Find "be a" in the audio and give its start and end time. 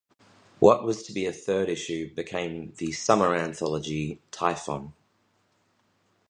1.13-1.31